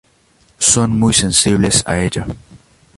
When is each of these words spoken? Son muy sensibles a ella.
Son 0.57 0.89
muy 0.97 1.13
sensibles 1.13 1.83
a 1.85 1.99
ella. 1.99 2.25